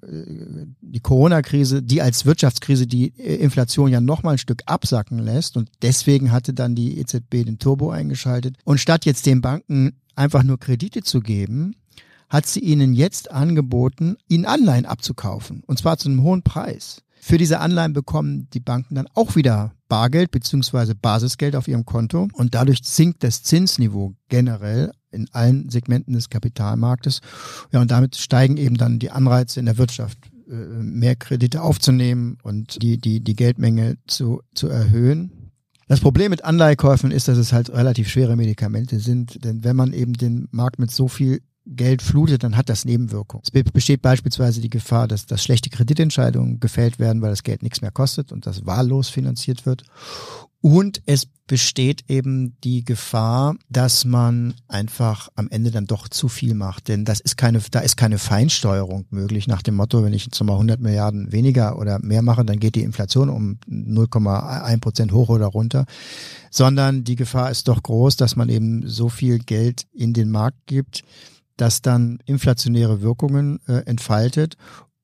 [0.82, 5.56] die Corona-Krise, die als Wirtschaftskrise die Inflation ja noch mal ein Stück absacken lässt.
[5.56, 8.56] Und deswegen hatte dann die EZB den Turbo eingeschaltet.
[8.64, 11.74] Und statt jetzt den Banken einfach nur Kredite zu geben,
[12.28, 15.62] hat sie ihnen jetzt angeboten, ihnen Anleihen abzukaufen.
[15.66, 17.02] Und zwar zu einem hohen Preis.
[17.26, 22.28] Für diese Anleihen bekommen die Banken dann auch wieder Bargeld beziehungsweise Basisgeld auf ihrem Konto
[22.34, 27.22] und dadurch sinkt das Zinsniveau generell in allen Segmenten des Kapitalmarktes.
[27.72, 32.38] Ja, und damit steigen eben dann die Anreize in der Wirtschaft, äh, mehr Kredite aufzunehmen
[32.44, 35.50] und die, die, die Geldmenge zu, zu erhöhen.
[35.88, 39.92] Das Problem mit Anleihekäufen ist, dass es halt relativ schwere Medikamente sind, denn wenn man
[39.94, 43.42] eben den Markt mit so viel Geld flutet, dann hat das Nebenwirkungen.
[43.44, 47.82] Es besteht beispielsweise die Gefahr, dass, dass schlechte Kreditentscheidungen gefällt werden, weil das Geld nichts
[47.82, 49.82] mehr kostet und das wahllos finanziert wird.
[50.60, 56.54] Und es besteht eben die Gefahr, dass man einfach am Ende dann doch zu viel
[56.54, 56.88] macht.
[56.88, 60.42] Denn das ist keine, da ist keine Feinsteuerung möglich nach dem Motto, wenn ich jetzt
[60.42, 65.28] mal 100 Milliarden weniger oder mehr mache, dann geht die Inflation um 0,1 Prozent hoch
[65.28, 65.86] oder runter.
[66.50, 70.66] Sondern die Gefahr ist doch groß, dass man eben so viel Geld in den Markt
[70.66, 71.04] gibt,
[71.56, 74.56] das dann inflationäre Wirkungen äh, entfaltet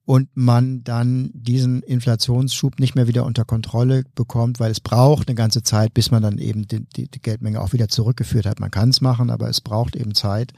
[0.05, 5.37] und man dann diesen Inflationsschub nicht mehr wieder unter Kontrolle bekommt, weil es braucht eine
[5.37, 8.61] ganze Zeit, bis man dann eben die, die, die Geldmenge auch wieder zurückgeführt hat.
[8.61, 10.53] Man kann es machen, aber es braucht eben Zeit.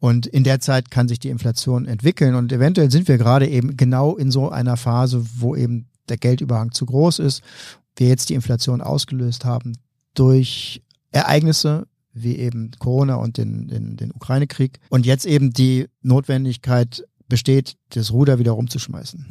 [0.00, 2.34] Und in der Zeit kann sich die Inflation entwickeln.
[2.34, 6.72] Und eventuell sind wir gerade eben genau in so einer Phase, wo eben der Geldüberhang
[6.72, 7.42] zu groß ist.
[7.96, 9.72] Wir jetzt die Inflation ausgelöst haben
[10.14, 14.80] durch Ereignisse, wie eben Corona und den, den, den Ukraine-Krieg.
[14.88, 19.26] Und jetzt eben die Notwendigkeit besteht, das Ruder wieder rumzuschmeißen.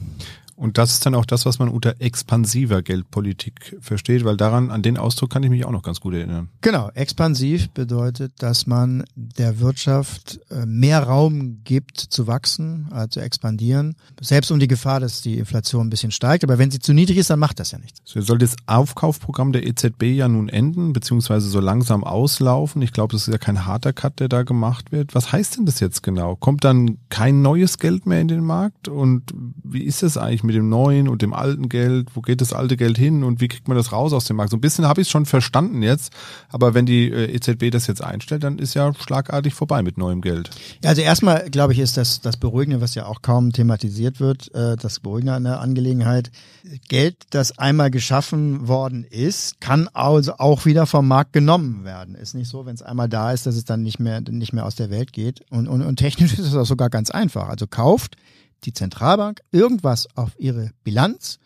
[0.58, 4.82] Und das ist dann auch das, was man unter expansiver Geldpolitik versteht, weil daran, an
[4.82, 6.50] den Ausdruck kann ich mich auch noch ganz gut erinnern.
[6.62, 13.20] Genau, expansiv bedeutet, dass man der Wirtschaft äh, mehr Raum gibt zu wachsen, also zu
[13.20, 16.44] expandieren, selbst um die Gefahr, dass die Inflation ein bisschen steigt.
[16.44, 18.02] Aber wenn sie zu niedrig ist, dann macht das ja nichts.
[18.04, 22.82] So soll das Aufkaufprogramm der EZB ja nun enden, beziehungsweise so langsam auslaufen.
[22.82, 25.14] Ich glaube, das ist ja kein harter Cut, der da gemacht wird.
[25.14, 26.36] Was heißt denn das jetzt genau?
[26.36, 28.88] Kommt dann kein neues Geld mehr in den Markt?
[28.88, 29.32] Und
[29.64, 32.10] wie ist das eigentlich mit dem neuen und dem alten Geld?
[32.16, 34.52] Wo geht das alte Geld hin und wie kriegt man das raus aus dem Markt?
[34.52, 36.12] So ein bisschen habe ich es schon verstanden jetzt,
[36.50, 40.22] aber wenn die äh, EZB das jetzt einstellt, dann ist ja schlagartig vorbei mit neuem
[40.22, 40.50] Geld.
[40.84, 44.54] Ja, also erstmal, glaube ich, ist das das Beruhigende, was ja auch kaum thematisiert wird,
[44.56, 46.32] äh, das Beruhigende an der Angelegenheit.
[46.88, 52.16] Geld, das einmal geschaffen worden ist, kann also auch wieder vom Markt genommen werden.
[52.16, 54.66] Ist nicht so, wenn es einmal da ist, dass es dann nicht mehr, nicht mehr
[54.66, 55.44] aus der Welt geht.
[55.50, 57.50] Und, und, und technisch ist es auch sogar ganz einfach.
[57.50, 58.18] Also kauft
[58.64, 61.40] die Zentralbank irgendwas auf ihre Bilanz,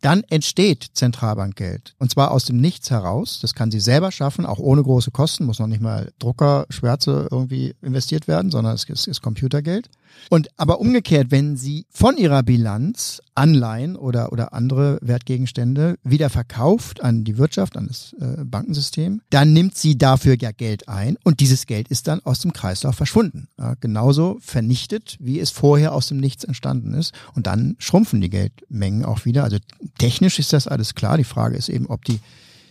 [0.00, 1.94] dann entsteht Zentralbankgeld.
[1.98, 3.40] Und zwar aus dem Nichts heraus.
[3.40, 7.26] Das kann sie selber schaffen, auch ohne große Kosten, muss noch nicht mal Drucker, Schwärze
[7.30, 9.90] irgendwie investiert werden, sondern es ist, ist Computergeld.
[10.30, 17.02] Und aber umgekehrt, wenn sie von ihrer Bilanz Anleihen oder, oder andere Wertgegenstände wieder verkauft
[17.02, 21.40] an die Wirtschaft, an das äh, Bankensystem, dann nimmt sie dafür ja Geld ein und
[21.40, 23.48] dieses Geld ist dann aus dem Kreislauf verschwunden.
[23.58, 27.14] Ja, genauso vernichtet, wie es vorher aus dem Nichts entstanden ist.
[27.34, 29.44] Und dann schrumpfen die Geldmengen auch wieder.
[29.44, 29.58] Also
[29.98, 31.16] technisch ist das alles klar.
[31.16, 32.20] Die Frage ist eben, ob die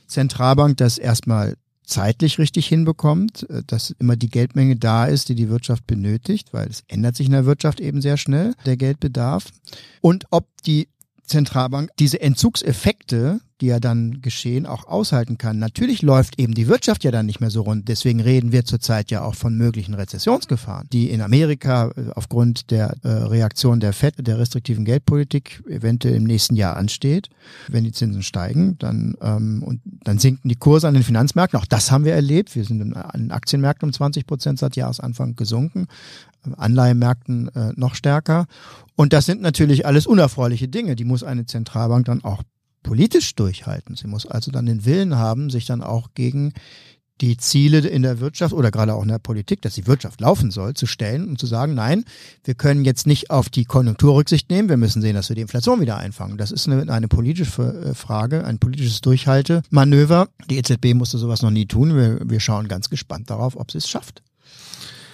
[0.08, 1.56] Zentralbank das erstmal
[1.88, 6.68] zeitlich richtig hinbekommt, äh, dass immer die Geldmenge da ist, die die Wirtschaft benötigt, weil
[6.68, 9.46] es ändert sich in der Wirtschaft eben sehr schnell, der Geldbedarf.
[10.02, 10.90] Und ob die
[11.24, 15.60] Zentralbank diese Entzugseffekte, die ja dann geschehen, auch aushalten kann.
[15.60, 17.88] Natürlich läuft eben die Wirtschaft ja dann nicht mehr so rund.
[17.88, 22.96] Deswegen reden wir zurzeit ja auch von möglichen Rezessionsgefahren, die in Amerika äh, aufgrund der
[23.04, 27.30] äh, Reaktion der FED, der restriktiven Geldpolitik, eventuell im nächsten Jahr ansteht.
[27.68, 31.60] Wenn die Zinsen steigen, dann, ähm, und dann sinken die Kurse an den Finanzmärkten.
[31.60, 32.56] Auch das haben wir erlebt.
[32.56, 35.88] Wir sind an den Aktienmärkten um 20 Prozent seit Jahresanfang gesunken.
[36.56, 38.46] Anleihemärkten äh, noch stärker.
[38.96, 40.96] Und das sind natürlich alles unerfreuliche Dinge.
[40.96, 42.44] Die muss eine Zentralbank dann auch
[42.84, 43.96] politisch durchhalten.
[43.96, 46.54] Sie muss also dann den Willen haben, sich dann auch gegen
[47.22, 50.52] die Ziele in der Wirtschaft oder gerade auch in der Politik, dass die Wirtschaft laufen
[50.52, 52.06] soll, zu stellen und zu sagen, nein,
[52.44, 55.42] wir können jetzt nicht auf die Konjunktur Rücksicht nehmen, wir müssen sehen, dass wir die
[55.42, 56.38] Inflation wieder einfangen.
[56.38, 60.30] Das ist eine, eine politische äh, Frage, ein politisches Durchhaltemanöver.
[60.50, 61.96] Die EZB musste sowas noch nie tun.
[61.96, 64.22] Wir, wir schauen ganz gespannt darauf, ob sie es schafft.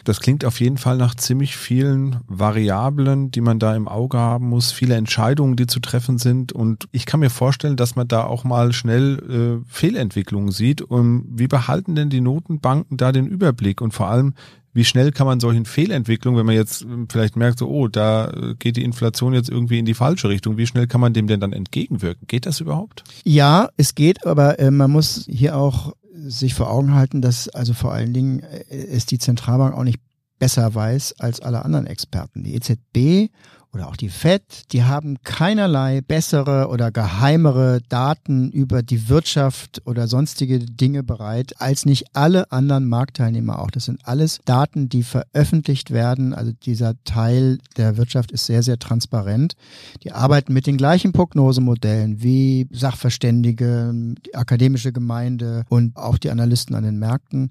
[0.03, 4.49] Das klingt auf jeden Fall nach ziemlich vielen Variablen, die man da im Auge haben
[4.49, 6.51] muss, viele Entscheidungen, die zu treffen sind.
[6.51, 10.81] Und ich kann mir vorstellen, dass man da auch mal schnell äh, Fehlentwicklungen sieht.
[10.81, 13.81] Und wie behalten denn die Notenbanken da den Überblick?
[13.81, 14.33] Und vor allem,
[14.73, 18.29] wie schnell kann man solchen Fehlentwicklungen, wenn man jetzt äh, vielleicht merkt, so, oh, da
[18.29, 21.27] äh, geht die Inflation jetzt irgendwie in die falsche Richtung, wie schnell kann man dem
[21.27, 22.27] denn dann entgegenwirken?
[22.27, 23.03] Geht das überhaupt?
[23.23, 25.93] Ja, es geht, aber äh, man muss hier auch
[26.29, 29.99] sich vor Augen halten, dass also vor allen Dingen äh, es die Zentralbank auch nicht
[30.39, 32.43] besser weiß als alle anderen Experten.
[32.43, 33.31] Die EZB
[33.73, 40.07] oder auch die FED, die haben keinerlei bessere oder geheimere Daten über die Wirtschaft oder
[40.07, 43.71] sonstige Dinge bereit, als nicht alle anderen Marktteilnehmer auch.
[43.71, 46.33] Das sind alles Daten, die veröffentlicht werden.
[46.33, 49.55] Also dieser Teil der Wirtschaft ist sehr, sehr transparent.
[50.03, 53.91] Die arbeiten mit den gleichen Prognosemodellen wie Sachverständige,
[54.25, 57.49] die akademische Gemeinde und auch die Analysten an den Märkten.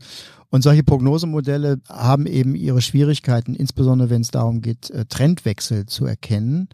[0.52, 6.04] Und solche Prognosemodelle haben eben ihre Schwierigkeiten, insbesondere wenn es darum geht, äh, Trendwechsel zu
[6.12, 6.68] erkennen.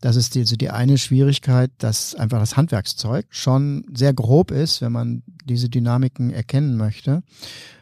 [0.00, 4.80] Das ist die, also die eine Schwierigkeit, dass einfach das Handwerkszeug schon sehr grob ist,
[4.80, 7.22] wenn man diese Dynamiken erkennen möchte.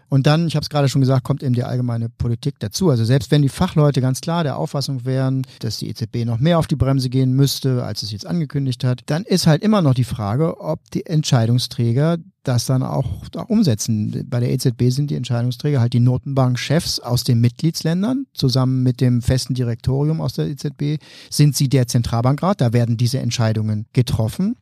[0.08, 2.90] Und dann, ich habe es gerade schon gesagt, kommt eben die allgemeine Politik dazu.
[2.90, 6.58] Also selbst wenn die Fachleute ganz klar der Auffassung wären, dass die EZB noch mehr
[6.58, 9.94] auf die Bremse gehen müsste, als es jetzt angekündigt hat, dann ist halt immer noch
[9.94, 12.18] die Frage, ob die Entscheidungsträger
[12.48, 14.24] das dann auch, auch umsetzen.
[14.28, 18.26] Bei der EZB sind die Entscheidungsträger halt die Notenbankchefs aus den Mitgliedsländern.
[18.32, 22.62] Zusammen mit dem festen Direktorium aus der EZB sind sie der Zentralbankrat.
[22.62, 24.56] Da werden diese Entscheidungen getroffen.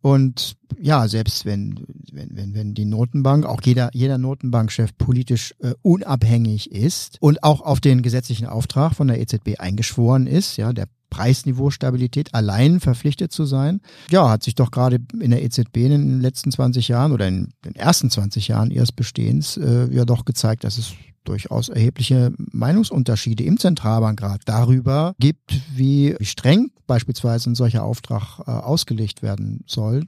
[0.00, 5.74] Und ja, selbst wenn, wenn, wenn, wenn die Notenbank, auch jeder, jeder Notenbankchef politisch äh,
[5.82, 10.86] unabhängig ist und auch auf den gesetzlichen Auftrag von der EZB eingeschworen ist, ja, der
[11.10, 13.80] Preisniveaustabilität allein verpflichtet zu sein.
[14.10, 17.48] Ja, hat sich doch gerade in der EZB in den letzten 20 Jahren oder in
[17.64, 20.92] den ersten 20 Jahren ihres Bestehens äh, ja doch gezeigt, dass es
[21.28, 29.22] durchaus erhebliche Meinungsunterschiede im Zentralbankrat darüber gibt, wie streng beispielsweise ein solcher Auftrag äh, ausgelegt
[29.22, 30.06] werden soll.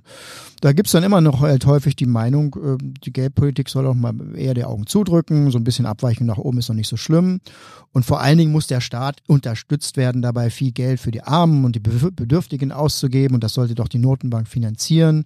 [0.60, 4.14] Da gibt's dann immer noch halt häufig die Meinung, äh, die Geldpolitik soll auch mal
[4.34, 7.40] eher die Augen zudrücken, so ein bisschen Abweichung nach oben ist noch nicht so schlimm.
[7.92, 11.64] Und vor allen Dingen muss der Staat unterstützt werden, dabei viel Geld für die Armen
[11.64, 15.24] und die Bedürftigen auszugeben und das sollte doch die Notenbank finanzieren.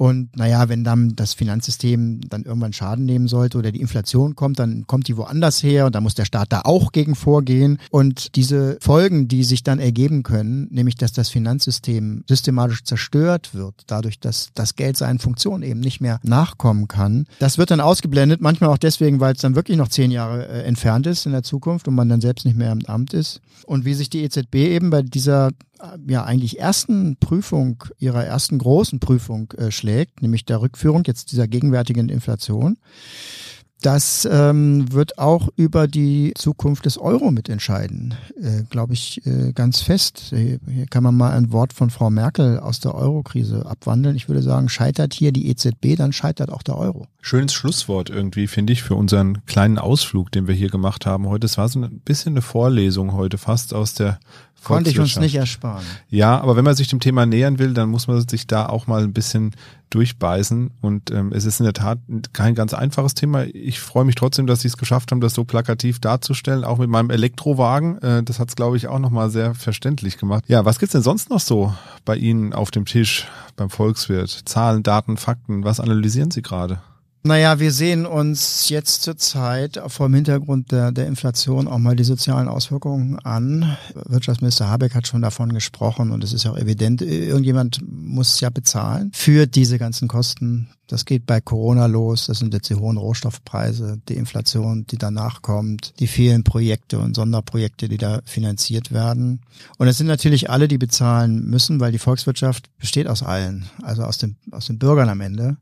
[0.00, 4.58] Und naja, wenn dann das Finanzsystem dann irgendwann Schaden nehmen sollte oder die Inflation kommt,
[4.58, 7.78] dann kommt die woanders her und da muss der Staat da auch gegen vorgehen.
[7.90, 13.74] Und diese Folgen, die sich dann ergeben können, nämlich dass das Finanzsystem systematisch zerstört wird,
[13.88, 18.40] dadurch, dass das Geld seinen Funktionen eben nicht mehr nachkommen kann, das wird dann ausgeblendet,
[18.40, 21.42] manchmal auch deswegen, weil es dann wirklich noch zehn Jahre äh, entfernt ist in der
[21.42, 23.42] Zukunft und man dann selbst nicht mehr im Amt ist.
[23.66, 25.50] Und wie sich die EZB eben bei dieser
[26.06, 31.48] ja eigentlich ersten Prüfung, ihrer ersten großen Prüfung äh, schlägt, nämlich der Rückführung jetzt dieser
[31.48, 32.76] gegenwärtigen Inflation.
[33.82, 39.80] Das ähm, wird auch über die Zukunft des Euro mitentscheiden, äh, glaube ich, äh, ganz
[39.80, 40.34] fest.
[40.34, 44.16] Hier kann man mal ein Wort von Frau Merkel aus der Eurokrise abwandeln.
[44.16, 47.06] Ich würde sagen, scheitert hier die EZB, dann scheitert auch der Euro.
[47.22, 51.46] Schönes Schlusswort irgendwie, finde ich, für unseren kleinen Ausflug, den wir hier gemacht haben heute.
[51.46, 54.20] Es war so ein bisschen eine Vorlesung heute, fast aus der
[54.64, 55.84] Konnte ich uns nicht ersparen.
[56.08, 58.86] Ja, aber wenn man sich dem Thema nähern will, dann muss man sich da auch
[58.86, 59.54] mal ein bisschen
[59.90, 60.70] durchbeißen.
[60.80, 61.98] Und ähm, es ist in der Tat
[62.32, 63.44] kein ganz einfaches Thema.
[63.44, 66.88] Ich freue mich trotzdem, dass Sie es geschafft haben, das so plakativ darzustellen, auch mit
[66.88, 68.00] meinem Elektrowagen.
[68.02, 70.44] Äh, das hat es, glaube ich, auch nochmal sehr verständlich gemacht.
[70.46, 74.42] Ja, was gibt's denn sonst noch so bei Ihnen auf dem Tisch beim Volkswirt?
[74.44, 76.80] Zahlen, Daten, Fakten, was analysieren Sie gerade?
[77.22, 81.94] Naja, wir sehen uns jetzt zur Zeit vor dem Hintergrund der, der Inflation auch mal
[81.94, 83.76] die sozialen Auswirkungen an.
[84.06, 89.10] Wirtschaftsminister Habeck hat schon davon gesprochen und es ist auch evident, irgendjemand muss ja bezahlen
[89.12, 90.70] für diese ganzen Kosten.
[90.90, 95.40] Das geht bei Corona los, das sind jetzt die hohen Rohstoffpreise, die Inflation, die danach
[95.40, 99.40] kommt, die vielen Projekte und Sonderprojekte, die da finanziert werden.
[99.78, 104.02] Und es sind natürlich alle, die bezahlen müssen, weil die Volkswirtschaft besteht aus allen, also
[104.02, 105.58] aus, dem, aus den Bürgern am Ende.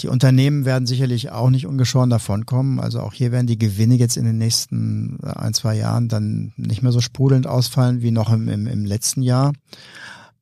[0.00, 2.80] Die Unternehmen werden sicherlich auch nicht ungeschoren davonkommen.
[2.80, 6.82] Also auch hier werden die Gewinne jetzt in den nächsten ein, zwei Jahren dann nicht
[6.82, 9.52] mehr so sprudelnd ausfallen wie noch im, im, im letzten Jahr.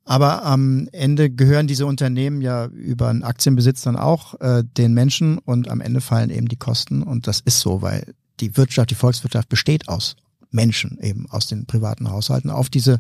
[0.05, 5.39] Aber am Ende gehören diese Unternehmen ja über einen Aktienbesitz dann auch äh, den Menschen
[5.39, 8.97] und am Ende fallen eben die Kosten und das ist so, weil die Wirtschaft, die
[8.97, 10.17] Volkswirtschaft besteht aus
[10.51, 12.99] Menschen eben aus den privaten Haushalten auf diese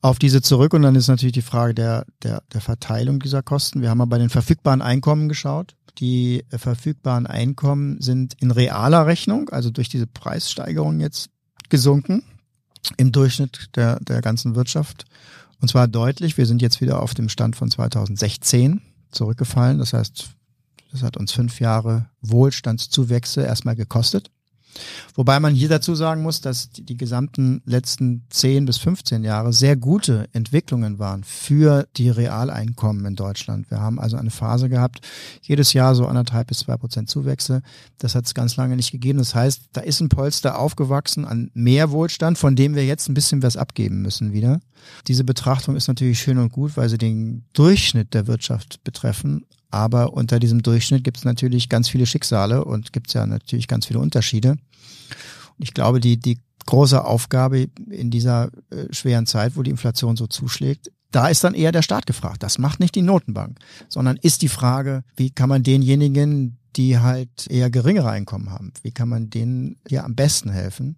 [0.00, 3.80] auf diese zurück und dann ist natürlich die Frage der der der Verteilung dieser Kosten.
[3.80, 9.48] Wir haben mal bei den verfügbaren Einkommen geschaut die verfügbaren Einkommen sind in realer Rechnung,
[9.50, 11.30] also durch diese Preissteigerung jetzt
[11.68, 12.22] gesunken
[12.96, 15.06] im Durchschnitt der, der ganzen Wirtschaft.
[15.60, 16.36] Und zwar deutlich.
[16.36, 19.78] Wir sind jetzt wieder auf dem Stand von 2016 zurückgefallen.
[19.78, 20.30] Das heißt,
[20.92, 24.30] das hat uns fünf Jahre Wohlstandszuwächse erstmal gekostet.
[25.14, 29.52] Wobei man hier dazu sagen muss, dass die, die, gesamten letzten 10 bis 15 Jahre
[29.52, 33.70] sehr gute Entwicklungen waren für die Realeinkommen in Deutschland.
[33.70, 35.00] Wir haben also eine Phase gehabt,
[35.42, 37.62] jedes Jahr so anderthalb bis zwei Prozent Zuwächse.
[37.98, 39.18] Das hat es ganz lange nicht gegeben.
[39.18, 43.14] Das heißt, da ist ein Polster aufgewachsen an mehr Wohlstand, von dem wir jetzt ein
[43.14, 44.60] bisschen was abgeben müssen wieder.
[45.06, 49.46] Diese Betrachtung ist natürlich schön und gut, weil sie den Durchschnitt der Wirtschaft betreffen.
[49.74, 53.66] Aber unter diesem Durchschnitt gibt es natürlich ganz viele Schicksale und gibt es ja natürlich
[53.66, 54.50] ganz viele Unterschiede.
[54.50, 54.60] Und
[55.58, 60.28] ich glaube, die, die große Aufgabe in dieser äh, schweren Zeit, wo die Inflation so
[60.28, 62.44] zuschlägt, da ist dann eher der Staat gefragt.
[62.44, 63.58] Das macht nicht die Notenbank,
[63.88, 68.72] sondern ist die Frage, wie kann man denjenigen, die halt eher geringere Einkommen haben.
[68.82, 70.96] Wie kann man denen hier am besten helfen?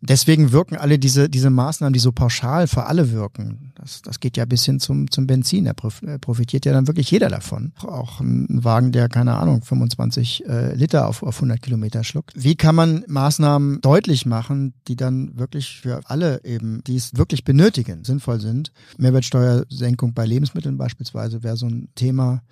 [0.00, 3.72] Deswegen wirken alle diese, diese Maßnahmen, die so pauschal für alle wirken.
[3.74, 5.64] Das, das geht ja bis hin zum, zum Benzin.
[5.64, 7.72] Da profitiert ja dann wirklich jeder davon.
[7.82, 12.32] Auch ein Wagen, der, keine Ahnung, 25 äh, Liter auf, auf 100 Kilometer schluckt.
[12.36, 17.44] Wie kann man Maßnahmen deutlich machen, die dann wirklich für alle eben, die es wirklich
[17.44, 18.72] benötigen, sinnvoll sind?
[18.98, 22.42] Mehrwertsteuersenkung bei Lebensmitteln beispielsweise wäre so ein Thema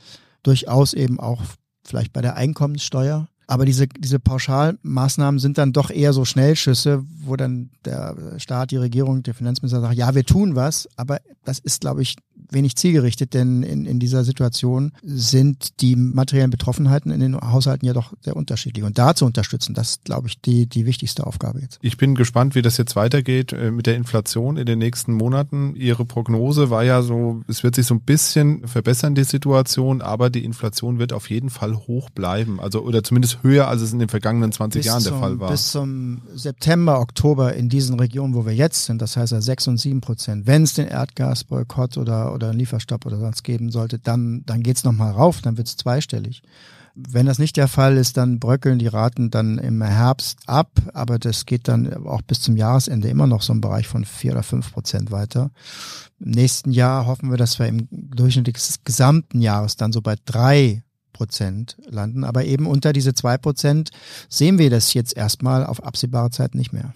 [0.42, 1.42] durchaus eben auch
[1.88, 3.28] vielleicht bei der Einkommenssteuer.
[3.46, 8.76] Aber diese, diese Pauschalmaßnahmen sind dann doch eher so Schnellschüsse, wo dann der Staat, die
[8.76, 12.16] Regierung, der Finanzminister sagt, ja, wir tun was, aber das ist, glaube ich,
[12.52, 17.92] wenig zielgerichtet, denn in, in dieser Situation sind die materiellen Betroffenheiten in den Haushalten ja
[17.92, 18.84] doch sehr unterschiedlich.
[18.84, 21.78] Und da zu unterstützen, das ist, glaube ich, die, die wichtigste Aufgabe jetzt.
[21.82, 25.74] Ich bin gespannt, wie das jetzt weitergeht äh, mit der Inflation in den nächsten Monaten.
[25.76, 30.30] Ihre Prognose war ja so, es wird sich so ein bisschen verbessern, die Situation, aber
[30.30, 32.60] die Inflation wird auf jeden Fall hoch bleiben.
[32.60, 35.40] Also, oder zumindest höher, als es in den vergangenen 20 bis Jahren zum, der Fall
[35.40, 35.50] war.
[35.50, 39.68] Bis zum September, Oktober in diesen Regionen, wo wir jetzt sind, das heißt ja 6
[39.68, 43.98] und 7 Prozent, wenn es den Erdgasboykott oder oder einen Lieferstopp oder sonst geben sollte,
[43.98, 46.42] dann, dann geht's nochmal rauf, dann wird's zweistellig.
[46.94, 51.18] Wenn das nicht der Fall ist, dann bröckeln die Raten dann im Herbst ab, aber
[51.18, 54.42] das geht dann auch bis zum Jahresende immer noch so im Bereich von vier oder
[54.42, 55.50] fünf Prozent weiter.
[56.18, 60.16] Im nächsten Jahr hoffen wir, dass wir im Durchschnitt des gesamten Jahres dann so bei
[60.24, 62.24] drei Prozent landen.
[62.24, 63.90] Aber eben unter diese zwei Prozent
[64.28, 66.94] sehen wir das jetzt erstmal auf absehbare Zeit nicht mehr.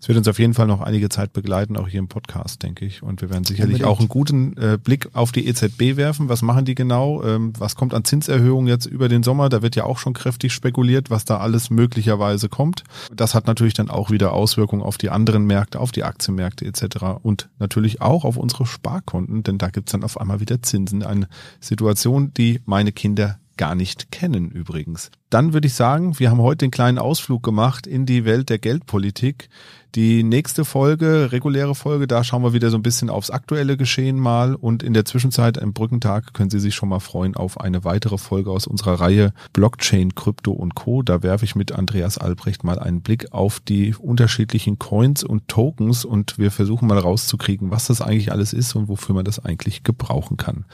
[0.00, 2.84] Es wird uns auf jeden Fall noch einige Zeit begleiten, auch hier im Podcast, denke
[2.84, 3.02] ich.
[3.02, 3.88] Und wir werden sicherlich Unbedingt.
[3.90, 6.28] auch einen guten äh, Blick auf die EZB werfen.
[6.28, 7.22] Was machen die genau?
[7.24, 9.48] Ähm, was kommt an Zinserhöhungen jetzt über den Sommer?
[9.48, 12.84] Da wird ja auch schon kräftig spekuliert, was da alles möglicherweise kommt.
[13.14, 17.18] Das hat natürlich dann auch wieder Auswirkungen auf die anderen Märkte, auf die Aktienmärkte etc.
[17.22, 21.02] Und natürlich auch auf unsere Sparkonten, denn da gibt's dann auf einmal wieder Zinsen.
[21.02, 21.28] Eine
[21.60, 25.10] Situation, die meine Kinder gar nicht kennen übrigens.
[25.28, 28.58] Dann würde ich sagen, wir haben heute den kleinen Ausflug gemacht in die Welt der
[28.58, 29.50] Geldpolitik.
[29.94, 34.18] Die nächste Folge, reguläre Folge, da schauen wir wieder so ein bisschen aufs aktuelle Geschehen
[34.18, 37.84] mal und in der Zwischenzeit am Brückentag können Sie sich schon mal freuen auf eine
[37.84, 41.02] weitere Folge aus unserer Reihe Blockchain, Krypto und Co.
[41.02, 46.04] Da werfe ich mit Andreas Albrecht mal einen Blick auf die unterschiedlichen Coins und Tokens
[46.04, 49.84] und wir versuchen mal rauszukriegen, was das eigentlich alles ist und wofür man das eigentlich
[49.84, 50.66] gebrauchen kann.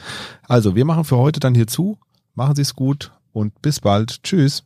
[0.43, 1.97] Also, wir machen für heute dann hier zu.
[2.33, 4.23] Machen Sie es gut und bis bald.
[4.23, 4.65] Tschüss.